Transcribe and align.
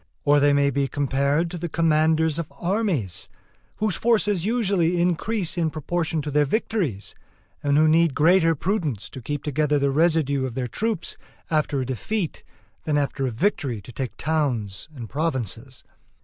Or 0.23 0.39
they 0.39 0.51
may 0.51 0.71
be 0.71 0.87
compared 0.87 1.51
to 1.51 1.59
the 1.59 1.69
commanders 1.69 2.39
of 2.39 2.51
armies, 2.59 3.29
whose 3.75 3.95
forces 3.95 4.43
usually 4.45 4.99
increase 4.99 5.59
in 5.59 5.69
proportion 5.69 6.23
to 6.23 6.31
their 6.31 6.43
victories, 6.43 7.13
and 7.61 7.77
who 7.77 7.87
need 7.87 8.15
greater 8.15 8.55
prudence 8.55 9.11
to 9.11 9.21
keep 9.21 9.43
together 9.43 9.77
the 9.77 9.91
residue 9.91 10.43
of 10.47 10.55
their 10.55 10.65
troops 10.67 11.17
after 11.51 11.81
a 11.81 11.85
defeat 11.85 12.43
than 12.83 12.97
after 12.97 13.27
a 13.27 13.29
victory 13.31 13.79
to 13.79 13.91
take 13.91 14.17
towns 14.17 14.89
and 14.95 15.07
provinces. 15.07 15.83